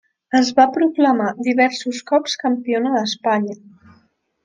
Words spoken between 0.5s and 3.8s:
va proclamar diversos cops campiona d'Espanya.